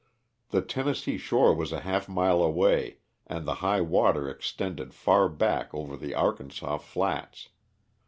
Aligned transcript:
The 0.49 0.63
Tennessee 0.63 1.19
shore 1.19 1.53
was 1.53 1.71
a 1.71 1.81
half 1.81 2.09
mile 2.09 2.41
away 2.41 2.97
and 3.27 3.45
the 3.45 3.53
high 3.61 3.81
water 3.81 4.27
extended 4.27 4.95
far 4.95 5.29
back 5.29 5.71
over 5.75 5.95
the 5.95 6.15
Arkansas 6.15 6.77
flats. 6.79 7.49